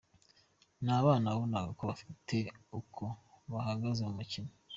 Ni 0.83 0.91
abana 0.99 1.27
wabonaga 1.29 1.81
bafite 1.89 2.37
uko 2.79 3.03
bahagaze 3.51 4.01
mu 4.07 4.13
mukino. 4.17 4.51